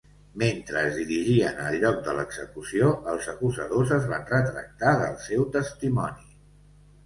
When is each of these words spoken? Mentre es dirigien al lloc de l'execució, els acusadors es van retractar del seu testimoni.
Mentre 0.43 0.79
es 0.91 0.95
dirigien 0.99 1.59
al 1.65 1.77
lloc 1.83 1.99
de 2.07 2.15
l'execució, 2.21 2.91
els 3.13 3.29
acusadors 3.35 3.95
es 4.01 4.11
van 4.15 4.27
retractar 4.33 4.99
del 5.07 5.15
seu 5.31 5.49
testimoni. 5.61 6.31